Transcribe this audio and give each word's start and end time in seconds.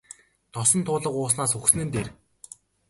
Тосон 0.53 0.81
туулга 0.87 1.09
ууснаас 1.21 1.51
үхсэн 1.57 1.79
нь 1.85 1.91
дээр. 1.93 2.09